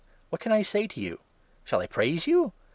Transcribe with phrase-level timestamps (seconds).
[0.31, 1.19] What can I say to you?
[1.63, 2.53] Shall I praise you